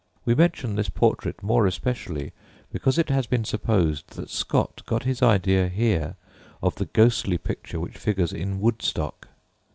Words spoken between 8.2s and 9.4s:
in Woodstock.